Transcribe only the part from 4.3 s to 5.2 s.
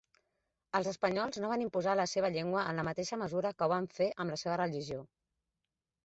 la seva religió.